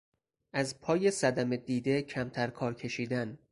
[0.53, 3.37] از پای صدمه دیده کمتر کار کشیدن